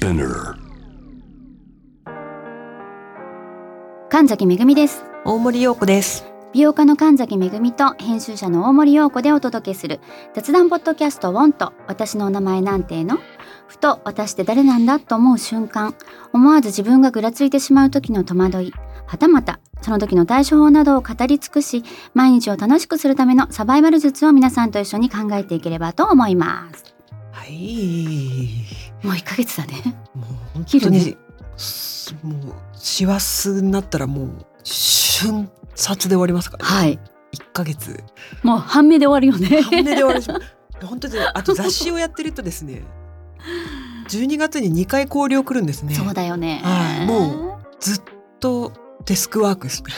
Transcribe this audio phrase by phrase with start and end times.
[0.00, 0.54] Spinner.
[4.08, 6.24] 神崎めぐみです大森洋子です。
[6.52, 9.98] 美容家の神崎めぐみと編集者の大森洋子でお届けする
[10.34, 13.18] 雑談ポッドキャストウォンと私のお名前なんての？
[13.66, 15.96] ふと私って誰なんだと思う瞬間
[16.32, 18.72] 思わず自分がぐらついてしまう時の戸惑い
[19.04, 21.82] はたまたその時の対処法などを語り尽くし
[22.14, 26.94] 毎日を楽しくするためのサバイバル術を皆さんと一緒に考えていければと思います
[27.32, 28.87] はい。
[29.02, 31.16] もう1ヶ月だねもう本当に、
[31.56, 36.70] すもう師走になったらもう瞬殺で終わりますから、ね。
[36.70, 36.98] はい
[37.30, 38.02] 一ヶ月。
[38.42, 40.30] もう半目で終わるよね半目で終わりし。
[40.82, 42.82] 本当にあと雑誌をやってるとですね。
[44.08, 45.94] 12月に2回考慮来るんですね。
[45.94, 48.02] そうだよねはいもずっ
[48.40, 48.72] と
[49.04, 49.92] デスクワークですね。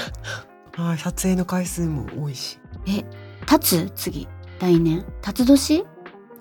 [0.72, 2.58] はい、撮影の回数も多いし。
[2.86, 3.04] え
[3.50, 3.92] 立つ？
[3.94, 4.28] 次
[4.58, 5.84] 来年立つ年？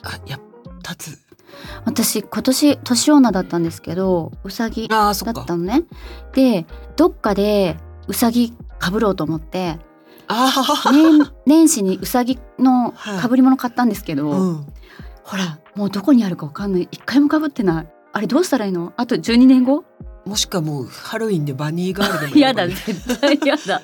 [0.03, 0.41] あ、やっ
[0.79, 1.28] 立つ。
[1.85, 5.57] 私今年年女だったんですけどうさぎだった。
[5.57, 5.83] のね。
[6.33, 9.77] でどっかでうさぎかぶろうと思って
[10.91, 13.19] 年年始にうさぎのはい。
[13.19, 14.67] かぶり物買ったんですけど、うん。
[15.23, 16.87] ほらもうどこにあるかわかんない。
[16.91, 17.87] 一回もかぶってない。
[18.11, 18.93] あれどうしたらいいの？
[18.97, 19.85] あと12年後
[20.25, 23.81] もしくはもうハロウィンでバニーガールでもいいやだ絶対やだ。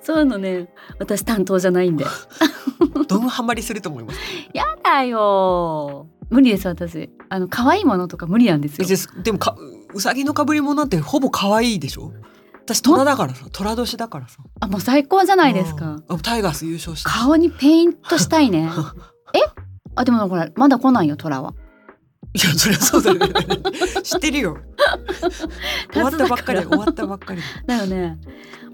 [0.00, 0.68] そういうのね
[0.98, 2.06] 私担当じゃないんで。
[3.06, 4.18] どんハマりすると思います。
[4.54, 7.10] やだよ無理です私。
[7.28, 9.22] あの可愛いものとか無理なんですよ。
[9.22, 9.56] でもか
[9.94, 12.12] うさぎのかぶり物なんてほぼ可愛いでしょ？
[12.66, 14.38] 私虎だからさ虎年だからさ。
[14.60, 15.98] あもう最高じゃないですか。
[16.22, 17.10] タイガース優勝した。
[17.10, 18.70] 顔にペイントしたいね。
[19.34, 19.40] え？
[19.96, 21.54] あでもほらまだ来ないよ虎は。
[22.36, 23.28] いやそりゃそうだよね。
[24.02, 24.56] 知ってるよ。
[25.92, 27.40] 終わったばっかり終わったばっかり。
[27.66, 28.18] だよね。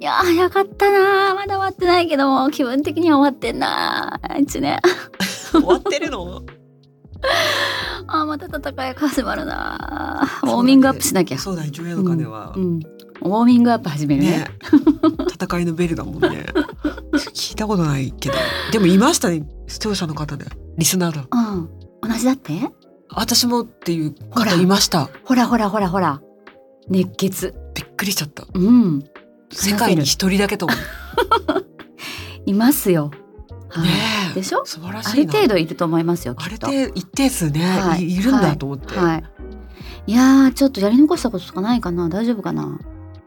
[0.00, 1.34] いやー早かったなー。
[1.34, 4.40] まだ終わってないけども気分的には終わってんなー。
[4.40, 4.80] 一年
[5.52, 6.42] 終わってるの？
[8.06, 10.28] あーまた戦いが始まるな。
[10.42, 11.38] ーウォーミングアップしなきゃ。
[11.38, 14.30] そうだね除夜の鐘は、うん、ウォーミングアップ始めるね。
[14.30, 14.46] ね。
[15.32, 16.46] 戦いのベルだもんね。
[17.12, 18.34] 聞いたことないけど。
[18.72, 20.46] でもいましたね視聴者の方で。
[20.78, 21.26] リスナーだ。
[21.30, 21.68] うん。
[22.02, 22.52] 同じだって？
[23.12, 25.10] 私もっていう方いました。
[25.24, 26.20] ほらほらほらほら。
[26.88, 27.54] 熱血。
[27.74, 28.46] びっくりしちゃった。
[28.52, 29.04] うん。
[29.52, 30.78] 世界に一人だけと思う。
[32.46, 33.10] いますよ、
[33.70, 33.84] はい。
[33.84, 33.90] ね
[34.32, 34.34] え。
[34.34, 34.64] でしょ？
[34.64, 35.32] 素晴らしあいな。
[35.32, 36.66] る程度いると思いますよきっと。
[36.66, 38.04] ある程度一定数ね、はい。
[38.04, 39.24] い、いるんだと思って、はい。
[40.06, 40.12] い。
[40.14, 42.08] やーちょっとやり残したこととかないかな？
[42.08, 42.66] 大丈夫かな？
[42.66, 42.78] ま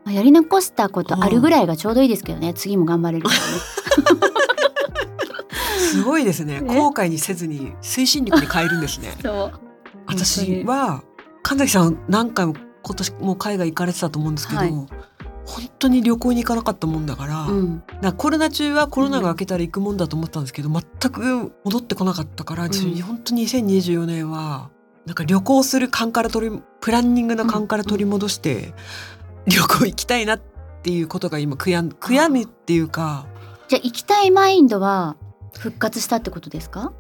[0.08, 2.54] あやり残したことあるぐらいがちょうどいいですけどね。
[2.54, 3.44] 次も頑張れるからね。
[5.78, 6.60] すごいですね。
[6.60, 6.76] ね。
[6.76, 9.14] 後悔にせずに推進力に変えるんですね。
[10.08, 11.04] 私は
[11.44, 14.74] 神崎さん何回も今年もう海外行かれてたと思うんですけど、はい
[15.46, 17.84] 本当に旅行に行かなかったもんだから,、うん。
[18.18, 24.70] コロナ中はコロナが明けたら行くもんだと思ったんですけど、全く戻ってこなかったから、ん本当に2024年は
[25.06, 28.74] なんか旅行する勘から取りプランニングの勘から取り戻して、
[29.46, 30.42] 旅行行きたいなっ
[30.84, 33.26] ていうことが今悔やん悔やみっていうか
[33.68, 35.18] じゃあ行きたいマインドは
[35.58, 36.94] 復活したってことですか？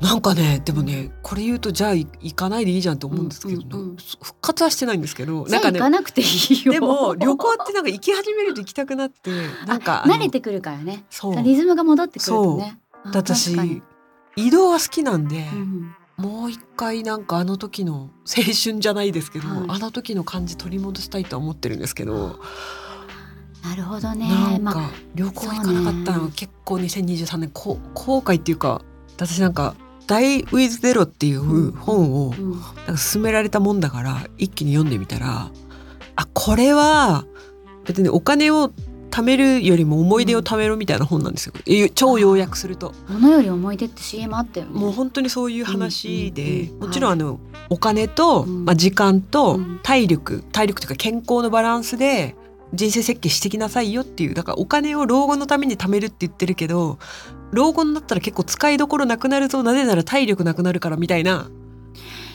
[0.00, 6.72] なんかねでもねこれ言うとじゃあい行かないでいいじゃんと思うんですけど、うんうんうん復活はしてないんですけどなんかねあ行かなくていいよ。
[6.72, 9.30] でも旅行ってなんか行き始めると行きたくなって
[9.66, 11.04] なんか慣れてくるからね。
[11.10, 12.78] そうリズムが戻ってくるとね。
[13.12, 13.56] 私
[14.36, 22.38] 移動は好きなんで、うんもう一回なんかあの時の青春じゃないですけど、はいあの時の感じ取り戻したいとは思ってるんですけど、
[23.62, 24.26] なるほどね。
[24.28, 28.82] なんまあか旅行行かなかったのは結構2023年こ後悔っていうか
[29.16, 29.74] 私なんか
[30.06, 35.50] 「Die with Zero」っていう本をうんなんか勧められたもんだから一気に読んでみたら
[36.16, 37.24] あこれは
[37.84, 38.70] 別にお金を
[39.10, 41.54] 貯めるよりも思い出を貯めろみたいな本なんですよ。
[41.64, 42.92] え超要約すると。
[43.08, 44.78] 物より思い出って CM あったよね。
[44.78, 47.40] もう本当にそういう話で、もちろんあの、
[47.70, 52.36] お金と、うんまあ、時間とうん体力、体力というか健康のバランスで
[52.74, 56.98] 人生設計してきなさいよっていうだからお金を老後のために貯めるって言ってるけど
[57.52, 61.48] 老後になったら結構使いどころなくなるぞなぜなら体力なくなるからみたいな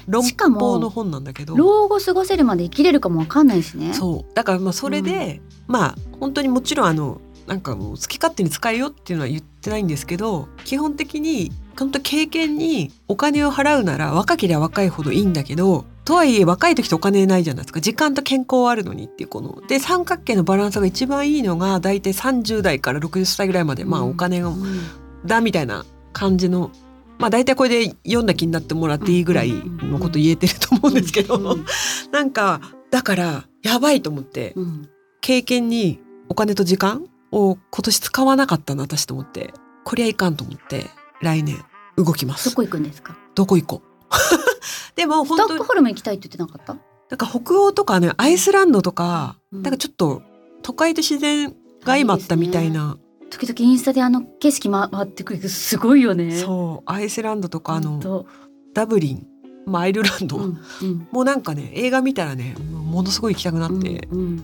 [0.08, 1.56] 論しかも法の本なんだけど。
[1.56, 3.94] 老後過ごせるまで生きれるかもわかんないしね。
[3.94, 4.36] そう。
[4.36, 17.80] だからまあそれで、まあ本当にもちろんあのなんかもう好き勝手に使えよっていうのは言ってないんですけど基本的に本当経験にお金を払うなら若ければ若いほどいいんだけどとはいえ若い時ってお金ないじゃないですか。
[17.80, 19.62] 時間と健康はあるのにっていうこの。
[19.68, 24.82] で三角形のバランスが一番いいのが大体30代から60歳ぐらいまで、まあお金がうん
[25.26, 26.72] だみたいな感じの
[27.20, 31.66] まあ大体これで読んだ気になってもらっていいぐらいのこと言えてると思うんですけど、うん
[32.12, 34.90] なんかだからやばいと思ってうん。
[35.22, 39.54] 経験にお金と時間を今年使わなかったな私と思って
[39.84, 40.88] こりゃいかんと思って
[41.22, 41.64] 来年
[41.96, 42.50] 動きます。
[42.50, 43.16] どこ行くんですか？
[43.36, 43.88] どこ行こう。
[44.98, 46.74] でもストックホルム行きたいって言ってなかった？
[47.10, 49.62] なんか北欧とかねアイスランドとか、うん。
[49.62, 50.24] なんかちょっと
[50.64, 51.56] 都会と自然が
[51.94, 52.98] 相まったみたいな
[53.32, 56.38] 時々インスタであの景色回ってくるすごいよね。
[56.38, 56.92] そう。
[56.92, 58.26] アイスランドとかあの
[58.74, 59.26] ダブリン、
[59.66, 61.08] まあ、アイルランド、うんうん。
[61.12, 64.44] もうなんかね映画見たらねものすごい行きたくなって、うんうん。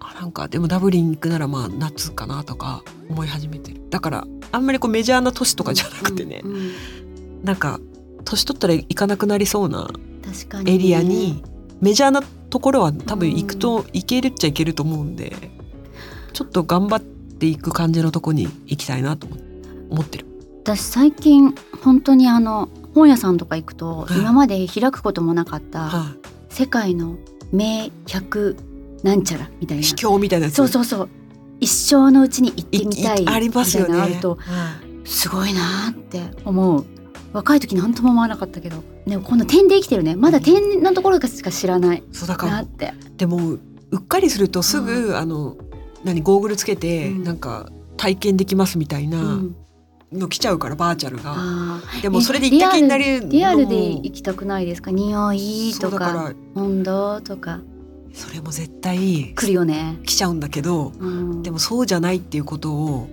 [0.00, 3.82] あなんかでもダブリン行くならまあ夏かなとか思い始めてる。
[3.90, 6.72] だからあんまりこうメジャーな都市とかじゃなくてね、うんうん。
[7.44, 7.78] なんか
[8.24, 9.88] 年取ったら行かなくなりそうな
[10.64, 11.44] エリアに
[11.80, 15.36] メジャーなところは多分行くと行けるっちゃ行けると思うんで
[16.32, 19.36] ちょっと頑張っていく感じのとこに行きたいなと思
[19.90, 20.26] 思ってる。
[20.64, 24.18] 私最近本当にあの本屋さんとか行くと、はい。
[24.18, 26.16] 今まで開くこともなかったは
[26.48, 27.16] 世界の
[27.52, 28.56] 名100
[29.04, 29.86] なんちゃらみたいい、な。
[29.86, 31.08] 秘境みたいなそうそうそう。
[31.60, 34.00] 一生のうちに行ってみたいありますよね。
[34.00, 35.08] あるとはい。
[35.08, 36.86] すごいなって思う。
[37.32, 40.16] 若い時何とも思わなかったけどでもこの点で生きてるね。
[40.16, 43.60] まだ点のところしか知らないそうだからなってでもう
[43.96, 45.56] っかりするとすぐ、うあの
[46.06, 47.24] 何ゴーグルつけて、うん。
[47.24, 47.68] なんか
[47.98, 49.56] 体験できますみたいなうん。
[50.12, 51.36] の来ちゃうからバーチャルが。
[52.00, 54.92] でもそれで行った気になるのもリアルで行きたくないですか？
[54.92, 57.60] 匂いとか温度とか。
[58.14, 63.10] それも絶対来るよね、来ちゃうんだけどうん、でもそうじゃないっていうことを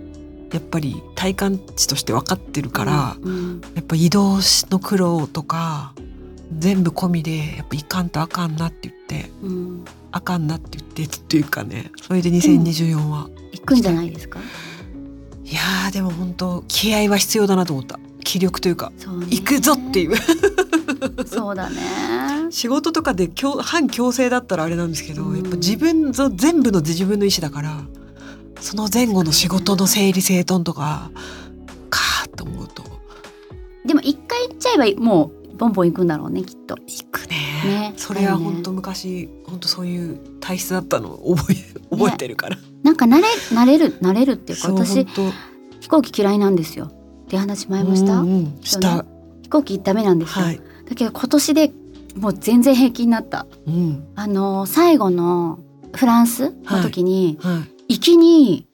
[0.53, 3.61] やっぱり体感値として分かってるから、うん。
[3.75, 4.37] やっぱ移動
[4.69, 5.93] の苦労とか
[6.59, 14.39] 全部込みでやっぱいかんとあかんなって言ってうんあかんなって言ってっていうかねそれで2024は、行くんじゃないですか？
[15.43, 17.99] いやーでも本当気合は必要だなと思った。
[18.23, 19.27] 気力というかそうね。
[19.29, 20.15] 行くぞっていう。
[21.25, 21.77] そうだね。
[22.51, 25.35] 仕事とかで強反強制だったらあれなんですけど、うん。
[25.35, 27.83] やっぱ自分の全部の自分の意思だから
[28.61, 31.11] その前後の仕事の整理整頓とか
[31.89, 32.83] かーと思うと。
[33.85, 36.75] でも一回行っちゃえばもうボンボン行くんだろうねきっと。
[36.75, 37.35] 行くね。
[37.65, 37.93] ね。
[37.97, 41.55] それは本当昔本当そういう体質だったのを覚え
[41.89, 45.05] 覚えてるから、なんか慣れ慣れる慣れるっていうか私
[45.79, 46.85] 飛行機嫌いなんですよ。
[46.85, 48.59] って話前もした、うんうん。
[48.61, 49.05] した、
[49.43, 51.71] 飛行機ダメなんですよ、はい、だけど今年で
[52.15, 53.47] もう全然平気になった。
[53.65, 54.07] うん。
[54.15, 55.59] あの最後の
[55.95, 58.67] フランスの時に、はい、行きに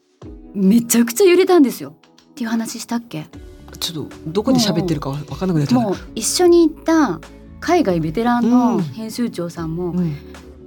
[0.53, 1.95] めちゃくちゃ揺れたんですよ。
[2.31, 3.27] っていう話したっけ？
[3.77, 7.19] ちょっとどこで喋ってるかわ分かんなくなっちゃっう一緒に行った
[7.59, 8.81] 海外ベテランうのん。
[8.81, 10.15] 編集長さんもうん、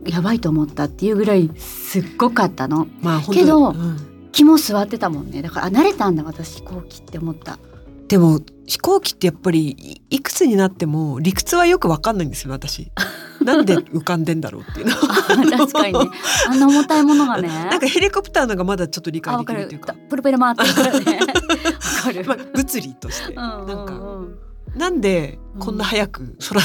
[0.06, 2.86] やばいと思ったっていうぐらいすっごかったの。
[3.00, 3.96] まあけどうん。
[4.32, 5.42] 気も座ってたもんね。
[5.42, 7.58] だからあ慣れたんだ私飛行機って思った。
[8.08, 9.70] でも飛行機ってやっぱり
[10.10, 12.90] いいくつになっても理屈はよくわかんないんですよ私。
[13.42, 14.94] なんで浮かんでんだろうっていうの。
[14.94, 16.10] 確かにね。
[16.48, 17.48] あんな重たいものがね。
[17.70, 19.94] なんかヘリコプターのがまだちょっと理解できるっていうか。
[20.08, 21.18] プロペラ回ってるからね。
[21.20, 21.26] わ
[22.02, 24.00] かる、まあ物理として、なんか
[24.76, 26.60] なんでこんな早く空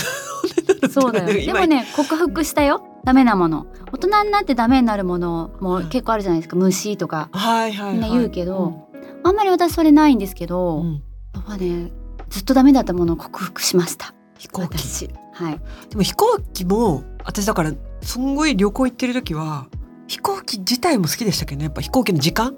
[0.84, 0.90] の？
[0.90, 1.26] そうだよ。
[1.28, 2.84] で今もね克服したよ。
[3.04, 3.68] ダメなもの。
[3.92, 6.56] 大人になってダメになるものも結構あるじゃないですか。
[6.56, 7.30] 虫とか。
[7.32, 7.94] はいはいはい。
[7.94, 8.90] みんな言うけど、
[9.24, 10.94] あんまり私それないんですけど、うん、
[11.34, 11.92] やっぱね
[12.30, 14.14] ずっとダメだったものを克服しました。
[14.38, 14.78] 飛行機。
[14.78, 15.10] 私。
[15.34, 15.60] はい。
[15.90, 19.68] でも飛行機も私だからすんごい旅行行ってる時は
[20.08, 21.66] 飛行機自体も好きでしたけどね。
[21.66, 22.56] やっぱ飛行機の時間？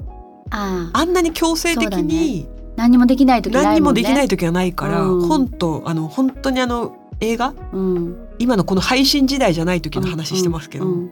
[0.51, 2.47] あああんなに強制的に
[2.79, 3.67] 何にもできない時ないね。
[3.67, 5.27] 何にもできない時はないから、うん。
[5.27, 7.53] 本とあの本当にあの映画？
[7.73, 8.27] うん。
[8.39, 11.11] 今のこの配信時代じゃない時の話してますけど、うんうん。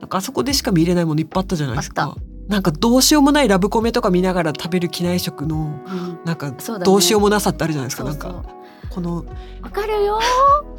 [0.00, 2.14] なんかあそこでしか見れないものいっぱいあったじゃないですか。
[2.48, 6.18] なんかどうしようもないラブコメとか見ながら食べる機内食のうん。
[6.26, 6.52] なんか
[6.84, 8.02] どうしようもなさってあるじゃないですか。
[8.04, 8.32] そうそう。
[8.32, 8.54] なんか
[8.90, 9.24] この
[9.62, 10.20] わかるよ。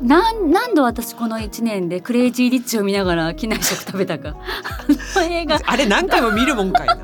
[0.01, 4.35] なん何度私この一年でクレイジーリッチを見ながら機内食食べたか。
[5.65, 6.95] あれ何回も見るもんかいな。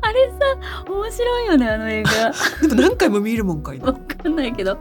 [0.00, 2.32] あれさ面白いよねあの映画
[2.68, 3.92] でも何回も見るもんかいなわ。
[3.94, 4.78] かんないけど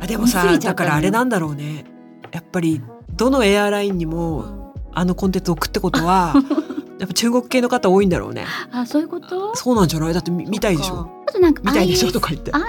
[0.00, 1.84] あでもさだからあれなんだろうね。
[2.32, 2.82] やっぱり
[3.16, 6.34] どのエアラインにもあのコンテンツを送ってことは
[6.98, 8.44] やっぱ中国系の方多いんだろうね。
[8.72, 9.54] あそういうこと？
[9.56, 10.14] そうなんじゃない？
[10.14, 11.08] だって見見たいでしょ？
[11.28, 12.10] あとなんか見たいでしょ？
[12.12, 12.50] とか言って。
[12.52, 12.62] ああい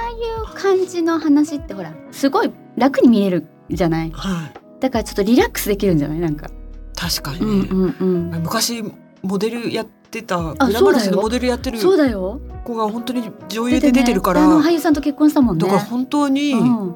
[0.52, 4.12] う感じの話ってほらすごい楽に見れるじゃない？
[4.12, 4.54] はい。
[4.80, 6.20] だからちょっとリラックスできるんじゃない？
[6.20, 6.48] なんか、
[6.96, 7.68] 確かにね。
[7.72, 8.84] うんうんうん昔
[9.24, 12.40] モデルやってたあ裏話のモデルやってるそうだよ。
[12.64, 15.64] 子が本当に女優で出てるから、あの俳優さんと結婚したもんね。
[15.64, 16.96] だから本当に不うん、思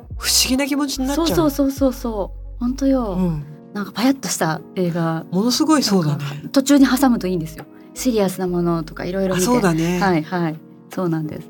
[0.50, 1.28] 議な気持ちになっちゃう。
[1.28, 2.60] そうそうそうそうそう。
[2.60, 3.46] 本当よ、うん。
[3.74, 5.26] なんかパヤッとした映画。
[5.32, 6.24] ものすごいそうだね。
[6.52, 7.66] 途中に挟むといいんですよ。
[7.94, 9.46] シリアスなものとかいろいろあ見て。
[9.46, 10.00] そうだね。
[10.00, 10.60] はいはい。
[10.94, 11.48] そうなんです。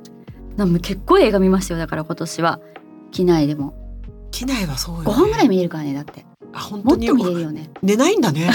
[0.58, 1.79] でも結構映画見ましたよ。
[1.79, 2.60] だから今年は。
[3.12, 3.74] 機内でも。
[4.32, 5.08] 機内はそうよ、ね。
[5.08, 7.69] 5本ぐらい見れるからねだってあ本当にもっと見れるよね。
[7.81, 8.51] 寝ないんだね。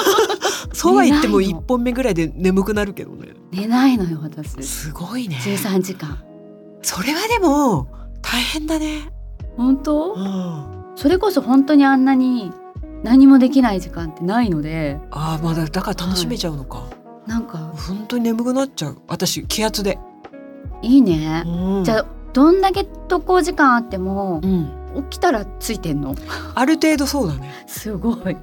[0.72, 3.28] そうは言っても一本目ぐらいで眠くなるけどね。
[3.52, 4.62] 寝ないのよ私。
[4.62, 5.36] すごいね。
[5.36, 6.18] 13時間。
[6.82, 7.88] それはでも
[8.22, 9.10] 大変だね。
[9.56, 10.14] 本当？
[10.14, 10.64] うん。
[10.96, 12.52] それこそ本当にあんなに
[13.02, 14.98] 何もできない時間ってないので。
[15.10, 16.84] ああまだだから楽しめちゃうのか、
[17.26, 17.72] なんか。
[17.74, 18.98] 本当に眠くなっちゃう。
[19.08, 19.98] 私気圧で、
[20.82, 21.84] いいね、うん。
[21.84, 24.70] じゃあどんだけ渡航時間あってもうん、
[25.02, 26.14] 起きたらついてんの？
[26.54, 27.64] ある程度そうだね。
[27.66, 28.36] すごい。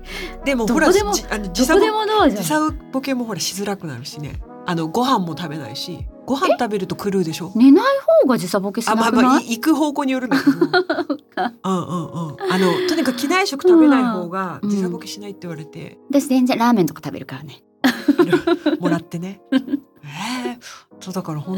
[0.45, 1.75] でもほらどこでもじあのど時差
[2.91, 4.41] ボケもほらしづらくなるしね。
[4.65, 7.51] あのご飯も食べないしご飯食べると狂うでしょ？
[7.55, 7.85] 寝ない
[8.21, 12.37] 方が時差ボケしあまあなくない、まあい行く方向によるんだけどうんうんうん。
[12.49, 14.69] あのとにかく機内食食べない方がうん。
[14.69, 17.61] 時差ボケしないって言われて、私全然ラーメンとか食べるからね。
[18.79, 19.41] もらってね
[20.13, 20.59] ええ
[20.99, 21.57] そうだから本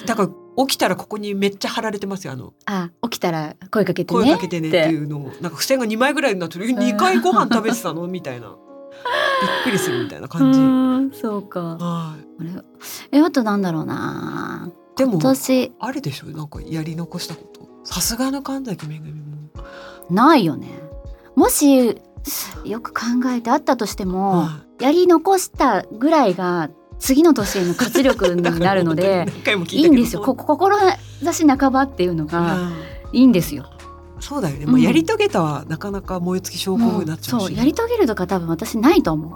[0.00, 0.28] 当だから
[0.66, 2.52] 起きたらここにめっちゃ貼られてますよあの。
[2.66, 4.20] あ起きたら声かけてね。
[4.20, 8.06] 声かけてねっていうのをなんか付箋が2枚ぐらいになってる2回ご飯食べてたの？
[8.08, 8.48] みたいな。
[8.48, 8.58] びっ
[9.64, 11.18] くりするみたいな感じ。
[11.20, 11.60] そうか。
[11.60, 12.42] はい。
[12.42, 12.44] あ
[13.12, 13.18] れ？
[13.18, 14.70] えあとなんだろうな。
[14.96, 16.26] でも私あれでしょ？
[16.26, 17.68] なんかやり残したこと？
[17.84, 19.20] さすがの神崎めぐみも。
[20.10, 20.68] ないよね。
[21.36, 22.00] もし
[22.64, 29.26] よく考えてあったとしても、はやり残したぐらいが次の年への活力になるので
[29.70, 30.20] いいんですよ。
[30.22, 32.70] こ志半ばっていうのがは
[33.12, 33.64] いいんですよ。
[34.20, 34.72] そうだよね、うん。
[34.72, 37.54] まあ、やり遂げたはなかなか燃え尽き症候群もうになっちゃうし、そう。
[37.54, 39.32] やり遂げるとか多分私ないと思う。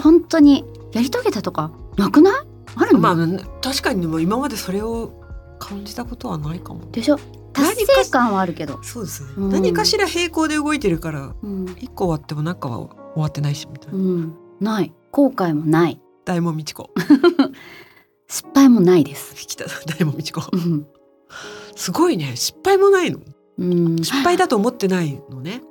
[0.00, 2.34] 本当にやり遂げたとかなくない？
[2.76, 3.16] あるの、まあ
[3.62, 5.10] 確かにでも今までそれを
[5.58, 6.88] 感じたことはないかも。
[6.92, 7.18] でしょ？
[7.52, 9.50] 達成感はあるけど、そうですね、うん。
[9.50, 11.64] 何かしら並行で動いてるからうん。
[11.78, 14.92] 一個終わっても中は終わってないしみたいな、うん、ない。
[15.10, 16.90] 後悔もない大門みち子
[18.28, 19.34] 失敗もないです。
[19.40, 20.56] 引きた大門みち子う。
[20.56, 20.84] ん。
[21.76, 22.34] すごいね。
[22.34, 23.20] 失敗もないの？
[23.58, 25.62] うん、失敗だと思ってないのね。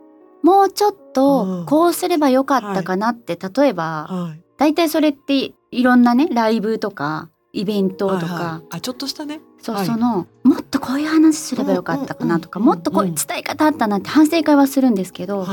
[0.42, 1.14] もうちょっうん。
[1.14, 4.42] とこうすればよかったかなって、例えばはい。
[4.58, 8.68] 大体それっていろんなねライブとかイベントとか、はいはい。
[8.78, 9.42] あちょっとしたね。
[9.62, 9.86] そう、はい。
[9.86, 15.48] そのもっとこういう話すればよかったかなとか、うんうんうんもっとこういう伝え方あったなって反省会はするんですけど、はい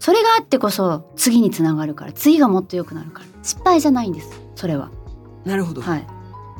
[0.00, 3.26] それがあってこそ次につながるから次がもっと良くなるから。
[3.42, 4.90] 失敗じゃないんですそれは。
[5.44, 6.06] なるほど、はい。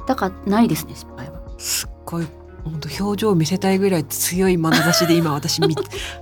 [0.07, 1.41] だからないですね失敗は。
[1.59, 2.27] すっごい
[2.65, 5.75] 本当表情を見せたいぐらい強い眼差しで今私見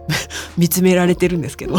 [0.56, 1.76] 見つめられてるんですけど。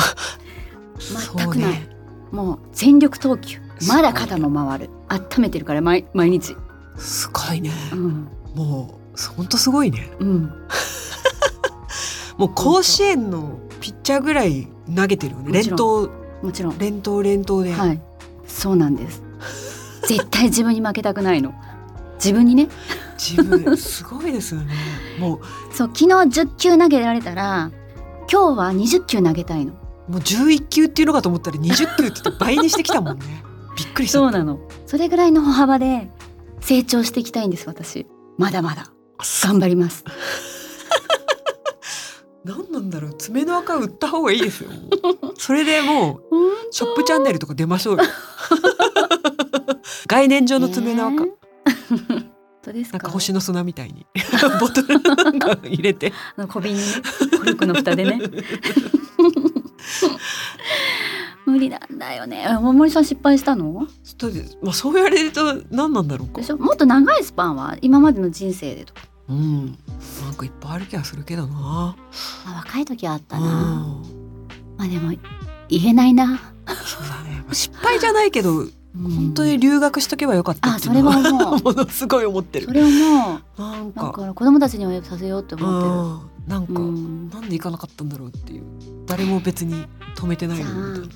[1.00, 1.90] 全くない、
[2.32, 3.60] もう全力投球。
[3.88, 4.90] まだ肩も回る。
[5.08, 6.58] 温めてるから毎毎日。
[6.98, 7.72] すごいね。
[7.94, 8.28] うん。
[8.56, 10.12] もう本当すごいね。
[10.20, 10.52] うん。
[12.38, 15.64] もう甲子園のピッチャーぐらい投げてるよね。
[15.64, 16.10] 連投。
[16.42, 16.78] もちろん。
[16.78, 18.02] 連投連投で、はい。
[18.48, 19.24] そうなんです。
[20.08, 21.54] 絶対自分に負けたくないの。
[22.16, 22.70] 自分にね。
[23.18, 24.74] 自分すごいですよね。
[25.20, 25.40] もう。
[25.74, 27.72] そう昨日10球投げられたら
[28.32, 29.74] 今日は20球投げたいの。
[30.08, 33.44] もう11球っていうのかと思ったら20球って言って倍にしてきたもんね。
[33.78, 34.20] びっくりした。
[34.20, 34.60] そうなの。
[34.86, 36.10] それぐらいの歩幅で
[36.60, 38.06] 成長していきたいんです私。
[38.38, 38.92] まだまだ。
[39.44, 40.04] 頑張ります
[42.50, 44.70] 何なんだろう爪の赤売った方がいいですよ。
[45.38, 48.04] それでもうショップチャンネルとか出ましょうよ。
[50.08, 51.28] 概念上の爪の赤、え。
[51.28, 51.30] ー
[52.08, 52.32] 本
[52.64, 52.98] 当ですか？
[52.98, 54.06] なんか星の砂みたいに。
[54.60, 55.00] ボトル
[55.70, 56.12] 入れて。
[56.36, 56.86] あの小瓶にね
[57.38, 58.20] コルクの蓋でね。
[61.46, 62.46] 無理なんだよね。
[62.48, 63.88] 大森さん失敗したの？
[64.18, 66.42] だってまあそう言われると何なんだろうか。
[66.58, 69.66] もっと長いスパンは今までの人生でとか、うん。
[69.66, 71.54] なんかいっぱいある気がするけどな。
[71.56, 71.96] ま
[72.48, 74.04] あ、若い時はあったうな、ん。
[74.78, 75.14] まあでも
[75.70, 76.40] 言えないな。
[76.68, 77.44] そうだね。
[77.52, 81.62] 失敗じゃないけど本本当に留学しとけばよかったあそれっていうのはは思う。
[81.64, 82.66] ものすごい思ってる。
[82.66, 84.12] それをもなんか。
[84.12, 85.94] 子供たちにはさせようって思ってる。
[85.94, 86.20] うん。
[86.48, 87.30] なんか、うん。
[87.30, 88.64] なんで行かなかったんだろうっていう。
[89.06, 91.08] 誰も別に止めてないのにみたいな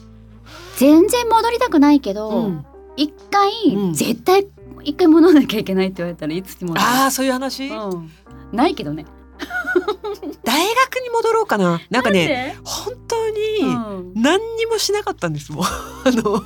[0.78, 2.66] 全然戻りたくないけど、うん。
[2.96, 3.94] 一回、うん。
[3.94, 4.46] 絶対
[4.84, 8.12] 一回戻らなきゃいけないって言われたらいつにもああそういう話、うん、
[8.52, 9.06] ないけどね。
[10.44, 11.82] 大学に戻ろうかな。
[11.90, 14.22] なんかねね、本当うにん。
[14.22, 15.66] 何にもしなかったんですもん。
[15.66, 15.70] あ
[16.06, 16.44] の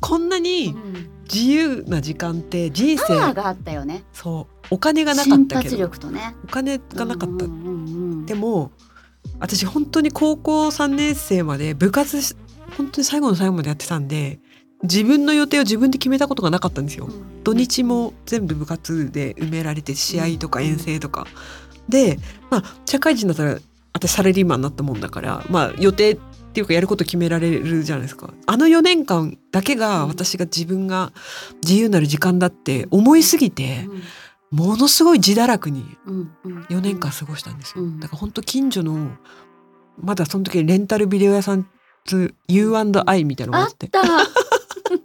[0.00, 1.10] こんなうにん。
[1.32, 4.04] 自由な時間って人生パワーがあったよね。
[4.12, 5.76] そうお金がなかったけど。
[5.76, 6.34] 力とね。
[6.44, 7.72] お金がなかった、うんうんう
[8.22, 8.72] んでも
[9.38, 12.34] 私本当に高校3年生まで部活し
[12.76, 14.40] 本当に最後の最後までやってたんで
[14.82, 17.06] 自分の予定を自分で決めたことがなかったんですよ。
[17.06, 17.44] うん。
[17.44, 21.26] 土日も全部部活で埋められて試合とか遠征とか、
[21.88, 22.18] で、
[22.50, 23.58] まあ、社会人だったら
[23.92, 26.18] 私サラリーマンになったもんだから、まあ、予定っ
[26.52, 28.32] ていうかやること決められるじゃないですか。
[28.46, 31.12] あの4年間だけが私が自分が
[31.62, 33.88] 自由になる時間だって思いすぎて
[34.50, 36.30] ものすごい自堕落にうん。
[36.44, 36.62] うん。
[36.64, 38.00] 4年間過ごしたんですよ、うん。
[38.00, 39.10] だから本当近所の
[39.98, 41.66] まだその時レンタルビデオ屋さん
[42.06, 44.45] つ U&I みたいなのがあっあっ
[44.88, 44.96] て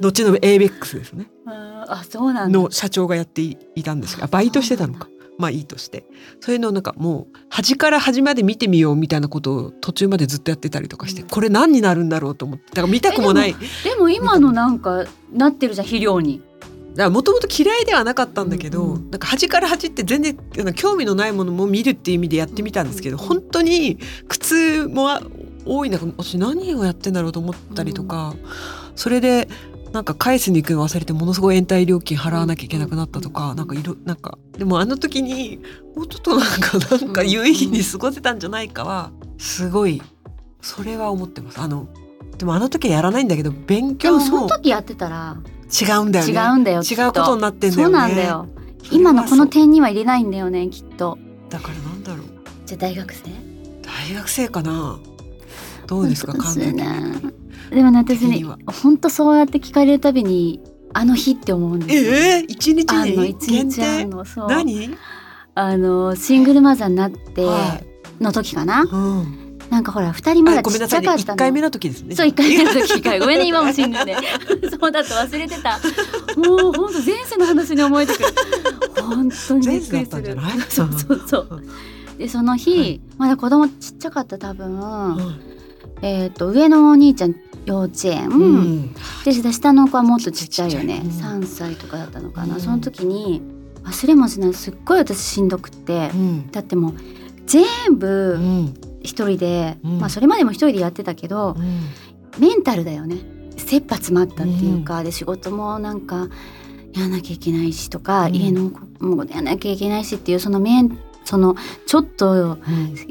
[0.00, 1.30] た後の ABEX ですね。
[1.46, 2.58] ああそうなんだ。
[2.58, 5.08] の社長がやっていいたんですがバイトしてたのか。
[5.38, 6.04] まあいいとして。
[6.40, 11.28] そういうのをなんかもう端から端まで見てみようみたいなことを途中までずっとやってたりとかして、うん。
[11.28, 13.54] これ何になるんだろうと思ってだから見たくもない。
[13.84, 16.42] でも今のなんかなってるじゃん肥料に。
[16.94, 19.10] もともと嫌いではなかったんだけど、うんうん。
[19.10, 20.36] なんか端から端って全然
[20.74, 25.22] 興味のないものも見るっていう意味でやってみたんですけど、本当に苦痛もあ
[25.64, 28.34] 多い中私何をやってんだろうと思ったりとか、
[28.94, 29.48] それで
[29.92, 35.60] なんか返しに行くの忘れてものすごい延滞料金払わなきゃいけなくなったとか、なんかいろなんかでもあの時に
[35.94, 40.00] もうちょっとなんかなんか有意義に過ごせたんじゃないかはすごい
[40.62, 41.60] それは思ってます。
[41.60, 41.88] あの
[42.38, 45.36] でもあの時はやらないんだけど勉で強もそのも時やってたら
[45.68, 46.32] 違うんだよね。
[46.32, 47.84] 違うんだよ違うことになってんだよね。
[47.84, 48.48] そうなんだよ。
[48.90, 51.18] 今のこの点には入れないんだよねきっと。
[51.50, 52.26] だからなんだろう。
[52.64, 53.30] じゃあ大学生？
[53.82, 54.98] 大学生かな。
[55.86, 57.20] どうですか感じね
[57.74, 58.42] でもね私ね
[58.82, 60.60] 本当そうやって聞かれるたびに
[60.94, 64.48] あの日って思うんですよ、ええ一日あのに一限日あ定のそう。
[64.48, 64.94] 何、
[65.54, 67.80] あのシングルマザーになっては
[68.20, 68.22] い。
[68.22, 71.16] の時かな、うん、なんかほら二人まあだちっちゃかったの。
[71.18, 72.14] 一回目の時ですね。
[72.14, 74.16] そう一回目の時かごめんね今もシングルで。
[74.70, 75.80] そうだって忘れてた。
[76.36, 78.28] もう本当前世の話に思えてくる。
[79.02, 80.60] 本当にびっくり前世だったするんじゃない？
[80.68, 81.62] そうそうそう。
[82.18, 83.00] でその日、はい。
[83.18, 85.40] まだ子供ちっちゃかった多分、うん
[86.02, 88.94] えっ、と上のお兄ちゃん幼稚園、うん。
[89.24, 91.02] で下の子はもっとちっちゃいよね。
[91.04, 91.10] うん。
[91.10, 92.60] 3歳とかだったのかな、うん。
[92.60, 93.42] その時に
[93.84, 96.50] 忘れもしないすっごい私しんどくって、うん。
[96.50, 96.94] だってもう
[97.46, 98.74] 全う部ん。
[99.02, 99.98] 一人で、うん。
[99.98, 101.80] まあそれまでも一人でやってたけど、うん。
[102.38, 103.18] メンタルだよね。
[103.56, 106.28] 切羽詰まったっていうか、で仕事もなんか
[106.94, 108.34] やらなきゃいけないしとか、うん。
[108.34, 111.54] 家のことやらなきゃいけないしっていうそのメンその
[111.86, 112.58] ちょっとうん。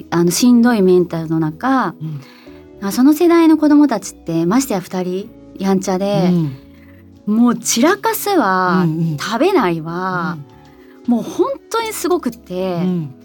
[0.09, 1.95] あのしんどいメンタルの中
[2.91, 6.31] その世代の子供たちってましてや2人やんちゃで、
[7.27, 10.37] もう散らかすわ、うんうん食べないわ、
[11.05, 13.15] もう本当にすごくって、うん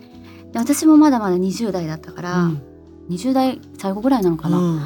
[0.52, 2.62] で私もまだまだ20代だったから、うん
[3.08, 4.58] 20代最後ぐらいなのかな。
[4.58, 4.80] うん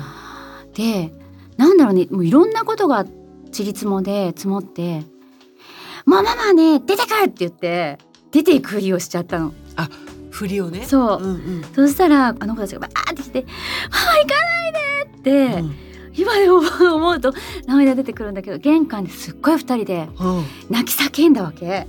[0.74, 1.12] で
[1.56, 3.04] なんだろうねもういろんなことが
[3.50, 5.00] ちりつもで積もって
[6.06, 7.98] 「もうママね出てくる!」って言って
[8.30, 9.52] 出ていくふりをしちゃったの。
[10.40, 10.84] 振りをね。
[10.86, 11.64] そう、うんうん。
[11.74, 13.46] そしたらあの子たちがバーって来て
[13.92, 14.72] 「ママ行かない
[15.22, 15.74] で!」って、うん。
[16.16, 16.58] 今でも
[16.96, 17.32] 思うと
[17.66, 20.44] 涙出てくるんだけど玄関ですっごい二人でうん。
[20.70, 21.86] 泣き叫んだわけ。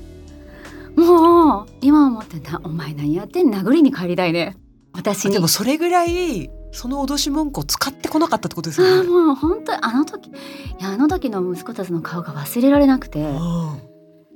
[0.95, 4.57] もう今思ってた「お前何やってん殴りに帰りたいね。
[4.93, 9.09] 私に」でもそれぐらいその脅し文句を使ってこなかったってことですああよね。
[9.09, 10.31] もう本当にあの時い
[10.79, 13.21] やあの時の息子たちの顔が忘れられなくて。
[13.21, 13.79] うん。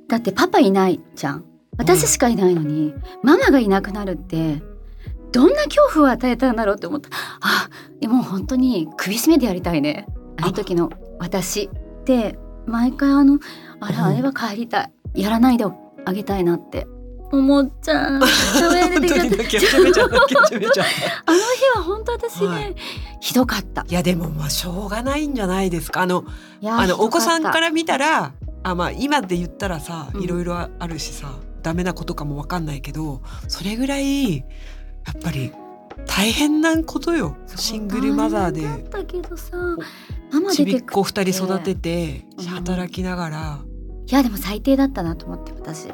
[0.08, 1.44] だってパパいないじゃん
[1.78, 4.62] 私しかいないのに、ママがいなくなるって
[5.32, 7.10] どんな恐怖を与えたんだろうって思った。
[7.40, 7.68] あ
[8.00, 10.06] でも本当に首絞めてやりたいね。
[10.40, 13.38] あの時の私って毎回あの
[13.80, 14.02] あれうん。
[14.02, 14.84] あれは帰りた
[15.14, 15.22] い。
[15.22, 16.86] やらないであげたいなって。
[17.32, 18.16] 思っちゃう。
[18.16, 18.36] あの日
[21.74, 22.76] は本当私ね、はい。
[23.20, 23.84] ひどかった。
[23.88, 26.02] いやでもまあしょうがないんじゃないですか。
[26.02, 26.24] あの
[26.64, 30.22] あのお子さんから見たらあまあ今で言ったらさうん。
[30.22, 31.32] いろいろあるしさ、
[31.66, 34.42] ダメなことかもわかんないけどそれぐらいや
[35.10, 35.52] っぱり
[36.06, 37.36] 大変なことよ。
[37.56, 38.62] シングルマザーで。
[40.52, 42.44] ちびっ子二人育ててうん。
[42.44, 43.60] 働きながら、
[44.06, 45.88] いやでも最低だったなと思って私。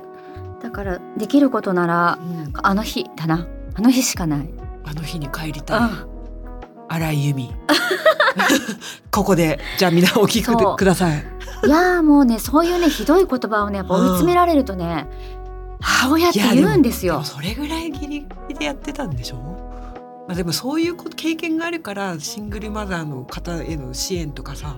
[0.61, 2.53] だからできることならうん。
[2.55, 3.47] あの日だな。
[3.75, 4.51] あの日しかない。
[4.85, 5.79] あの日に帰りたい。
[5.81, 6.07] あ
[6.89, 7.51] 荒井由実。
[9.13, 11.25] ここでじゃあみんなお聞きください。
[11.65, 15.07] いやーもうねそういうねひどい言葉をねやっぱ追い詰められるとね
[15.83, 17.23] 母親って言うんですよ。
[17.25, 19.37] それぐらいギリギリでやってたんでしょ？
[20.29, 24.77] まあでもそういう経験があるからシングルマザーの方への支援とかさ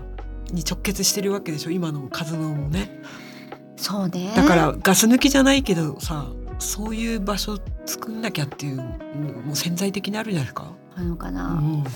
[0.50, 1.70] に直結してるわけでしょ？
[1.70, 3.02] 今の活動もね。
[3.76, 4.32] そうね。
[4.34, 6.26] だからガス抜きじゃないけどさ
[6.58, 11.90] そういう場所作んなきゃっていうもう潜在的にあるじゃないですか、あるのかうな、ん、だ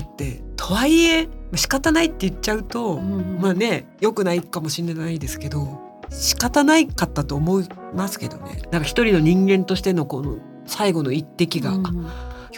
[0.00, 3.38] ってとはいえ仕方ないって言っちゃうと、うん。
[3.38, 5.78] まあね良くないかもしれないですけど
[6.10, 8.62] 仕方ないかったと思いますけどね。
[8.70, 12.06] なんか一人の人間としてのこの最後の一滴が、うん。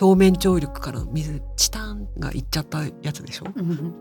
[0.00, 3.70] 表面張力から水チタンがいっちゃったやつでしょ、うん。
[3.70, 3.94] うん。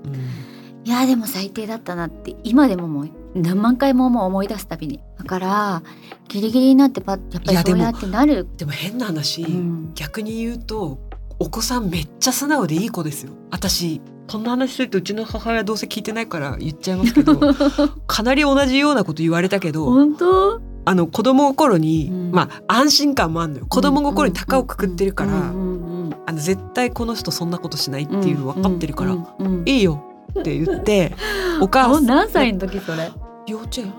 [0.84, 5.02] いやでも最低だったなって今でももう何万回ももう思い出すたびに。
[5.18, 5.84] だから
[6.28, 8.48] ギリギリになってパッやっぱりそうやってなる。
[8.58, 11.00] でも変な話、うん逆に言うと
[11.40, 13.34] お子さんめっちゃ素直でいい子ですよ。
[13.50, 17.40] 私こんな話するとうちの母親どうせ聞いてないから言っちゃいますけど
[18.08, 20.62] かなり同じようなこと言われたけど本当？
[20.86, 22.32] あの子供心に、うん。
[22.32, 23.66] まあ安心感もあるのよ。
[23.68, 29.18] 子供心に高をくくってるから、あの絶対この人そんなことしないっていうの分かってるから、
[29.66, 30.02] いいよ
[30.40, 31.14] って言って
[31.60, 33.12] お母おさん何歳の時それ？
[33.48, 33.94] 幼稚園。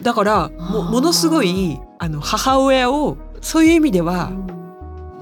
[0.00, 4.30] だからもものすごいあの母親をそういう意味では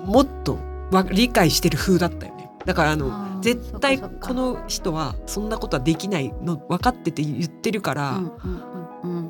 [0.07, 0.12] うん。
[0.12, 0.57] もっと
[0.92, 2.30] わ理解してる風だったよ。
[2.30, 2.30] ね
[2.66, 8.20] だからあの絶対この人はそんなことはできないの分かってて言ってるから、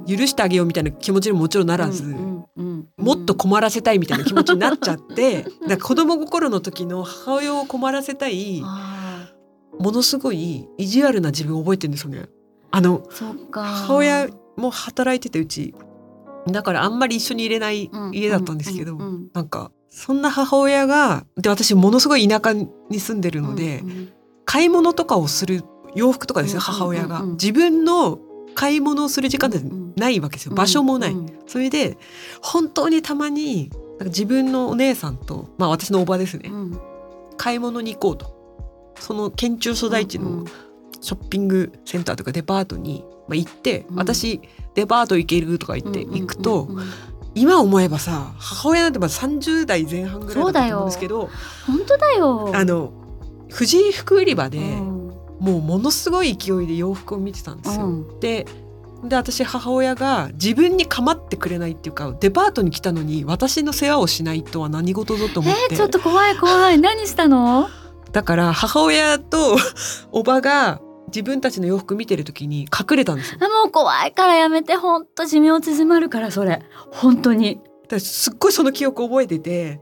[0.07, 2.03] 許してあげようみたいな気持ちにももちろんならず、
[2.97, 9.29] もっと困らせたいみたいな気持ちになっちゃって だ子供心の時の母親を困らせたいあ
[9.79, 12.29] ものすごい意地悪な自分を覚えてるんですよね。
[12.73, 13.03] あの
[13.53, 15.75] 母親も働いててうち。
[16.49, 18.99] だからあんまり一緒に入れないうん家だったんですけど、
[19.33, 24.12] なんかそんな母親がで私ものすごい田舎に住んでるので、うんうん
[24.46, 25.62] 買い物とかをする
[25.94, 28.18] 洋服とかですよ、うん母親が、自分の
[28.57, 29.61] 買い物をする時間って
[29.94, 31.96] ないわけですよ、場所もない、うんそれで
[32.42, 36.81] 本当にたまになんか自分のお姉さんとまあ私のおばですね、うん。
[37.37, 38.40] 買い物に行こうと。
[38.98, 40.44] その県庁所在地のうん
[41.00, 43.96] ショッピングセンターとかデパートに、まあ、行って、うん。
[43.96, 44.40] 私
[44.74, 46.68] デパート行けるとか言って行くと、
[47.40, 51.31] 今思えばさ母親なんてまだ30代前半ぐらいだと思うんですけど
[51.66, 52.53] 本当だよ。
[52.55, 52.92] あの
[53.50, 55.00] 藤井服売り場で、うん。
[55.40, 57.87] もうものすごい勢いで洋服を見てたんですよ。
[57.87, 58.20] うん。
[58.20, 58.46] で
[59.05, 66.79] で私母親が自分に構ってくれないっていうかデパートに来たのに私の世話をしないとは何事ぞと思って、えー、ちょっと怖い怖い。
[66.79, 67.70] 何したの？
[68.12, 69.57] だから母親と
[70.12, 73.38] おばが自分たちの洋服見てる時に隠れたんですよ。
[73.42, 74.77] あもう怖いからやめて。
[74.77, 76.62] 本当寿命縮まるからそれ。
[76.90, 77.61] 本当に。
[77.99, 79.81] すっごいその記憶覚えてて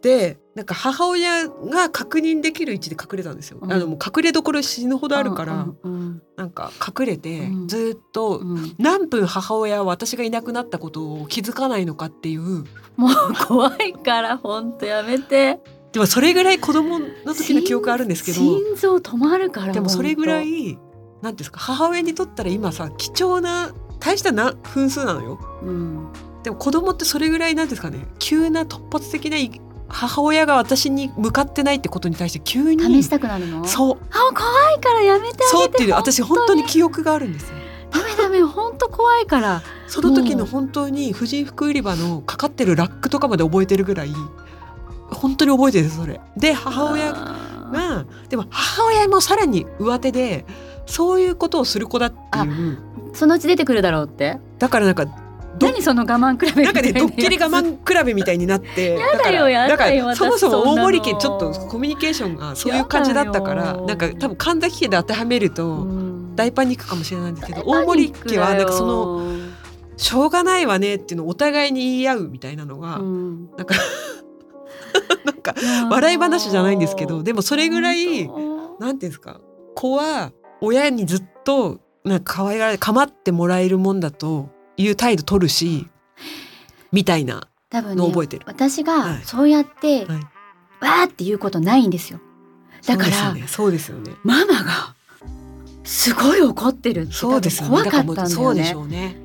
[0.00, 3.58] でなんか母親が確認できる位置で隠れたんですよ。
[3.60, 3.72] うん。
[3.72, 7.68] あのもう隠れどころ死ぬほどあるから、うんうんなんか隠れてうん。
[7.68, 8.42] ずっと
[8.78, 12.64] 何分母親は私がいなくなったことを気づかないのかっていう。
[12.96, 13.12] もう
[13.46, 15.60] 怖いから本当やめて
[15.98, 20.78] でもそれぐらい子供の時の記憶あるんですけど心臓止まるからでもそれぐら本い
[21.22, 25.40] なんですか母親にとったら今さ貴重な大したな分数なのよ。
[25.60, 26.12] 当うん。
[26.44, 28.06] でも子供ってそれぐらいなんですかね。
[28.20, 33.64] 急な突発的ない母親が私に向かってないってことに対して急に試したくなるの？
[33.64, 33.98] そう。
[34.12, 35.44] あ怖いからやめてあげて。
[35.46, 37.56] そうっていう私本当に記憶があるんですよ。
[37.90, 39.62] ダメダメ本当怖いから。
[39.88, 44.12] その時の本当に婦人服売り場のかかってるラックとかまで覚えてるぐらい
[45.18, 46.20] 本当に覚えてるそれ。
[46.36, 50.46] で母親あがでも母親もさらに上手で
[50.86, 52.44] そういうことをする子だっていう。
[52.44, 52.78] ー
[53.14, 54.38] そのうち出てくるだろうって？
[54.58, 55.06] だからなんか
[55.58, 66.36] ど何その我慢比べなんかねドッキリ我慢比べみたいになって やだよやだよそもそも大森家ちょっとコミュニケーションがそういう感じだったからなんか多分神崎家で当てはめるとうん。
[66.36, 69.22] 大パニックかもしれないんですけど大森家はなんかその
[69.96, 73.48] しょうがないわねっていうのをお互いに言い合うみたいなのが、うん。
[73.56, 73.74] なんか
[75.24, 75.54] なんか
[75.90, 79.40] 笑い話じゃないんですけどでもそれぐらい本なんていうんですか？
[79.74, 85.86] 子は親にずっとなんか可愛がられ構ってもらえるもんだという態度取るし
[86.92, 88.44] みたいなの覚えてる。
[88.46, 89.18] 私はい。
[89.18, 90.16] がそうやって、はい。
[90.80, 92.20] わーって言うことないんですよ。
[92.86, 93.10] だから、
[93.48, 94.12] そうですよね。
[94.22, 94.94] ママが
[95.84, 97.76] すごい怒ってるってそうですよね。
[97.82, 99.16] 多分怖かったんだだからもうそうでしよねょうね。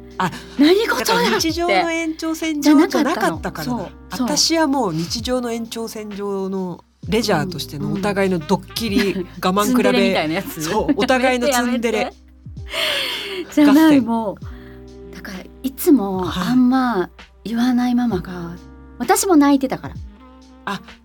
[0.59, 10.41] 何だから事だ日常の延長線上じゃなかったから私はもう日常の延長線上のレジャーとしてのお互いのドッキリ我慢比べ。
[10.41, 12.13] そうお互いのツンデレ。
[13.53, 14.37] じゃないも
[15.11, 16.47] うだからいつもはい。
[16.49, 17.09] あんま
[17.43, 18.55] 言わないママが
[18.99, 19.95] 私も泣いてたから。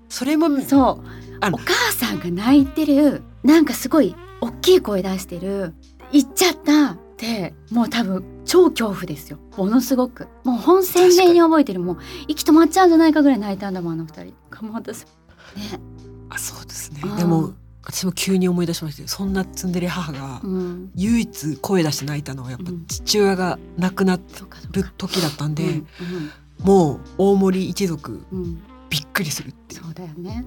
[0.09, 1.47] それもそう。
[1.53, 5.75] お母さんが泣いてるなんかすごい大きい声出してる
[6.13, 9.39] 言っちゃったってもう多分超恐怖ですよ。
[9.57, 10.29] ものすごく。
[10.45, 11.81] もう本鮮明に覚えてる。
[11.81, 14.35] もう息止まっちゃうんじゃないかぐらい泣いたんだもんあの二人。
[14.49, 15.07] かも私ね。
[16.31, 17.01] あそうですね。
[17.19, 20.91] でも私も急に思い出しましたそんなツンデレ母がうん。
[20.95, 22.87] 唯一声出して泣いたのはやっぱうん。
[22.87, 24.23] 父親が亡くなる
[24.97, 25.87] 時だったんで、うん。
[26.63, 28.43] もう大森一族うん。
[28.43, 30.47] うんびっくりするってそうだよね。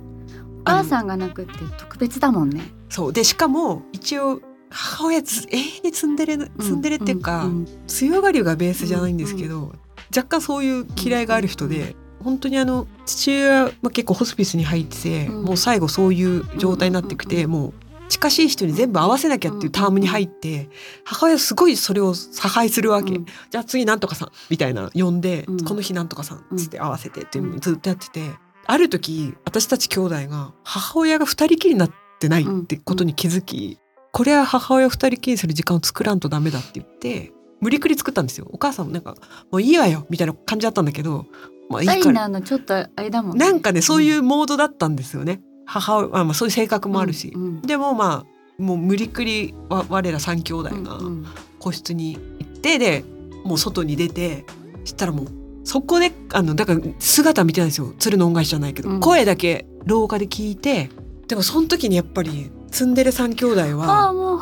[0.61, 2.63] お母さんが泣くって特別だもんね。
[2.89, 3.13] そう。
[3.13, 7.47] でしかも一応母親ず永遠にツンデレなツンデレっていうか、
[7.87, 9.73] 強がりがベースじゃないんですけど、
[10.15, 15.43] 若干そういう嫌いがある人で、本当にあの父親は結構ホスピスに入ってて、うん。
[15.43, 17.73] もう最後そういう状態になってきて、うんもう
[18.09, 20.69] 近しい人に全部合わせなきゃっていうタームに入って、
[21.05, 23.25] 母親すごいそれを差配するわけ、うん。
[23.49, 25.63] じゃあ次なんとかさんみたいな呼んで、うん。
[25.63, 28.31] この日なんとかさんつって合わせてっていうのをずっとやってて、
[28.65, 33.79] ある時私たち兄弟が母親が二人きりになってないってことに気づき、
[34.11, 38.47] これは母親二人きりにする時間を作らんとダメだって言って無理くり作ったんですよ。
[38.51, 39.15] お母さんもなんか
[39.51, 41.27] もういいわよみたいな感じだったんだけど
[41.69, 42.27] まあいいから。
[42.27, 43.45] なのちょっとあれだもんね。
[43.45, 45.41] なんかねそういうモードだったんですよね。
[45.65, 47.61] 母親あまあそういう性格もあるし、うんうん。
[47.61, 51.25] でもまあもう無理くりわ我ら三兄弟がうんうん。
[51.59, 53.05] 個室に行ってで
[53.45, 54.45] もう外に出て
[54.83, 55.27] したらもう
[55.63, 57.93] そこであのだから姿見てないんですよ。
[57.99, 58.99] 鶴の恩返しじゃないけど、うん。
[58.99, 60.89] 声だけ廊下で聞いて
[61.27, 64.39] でもその時にやっぱりツンデレ三兄弟ああはもう。